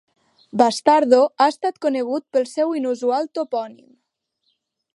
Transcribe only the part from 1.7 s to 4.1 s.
conegut pel seu inusual topònim.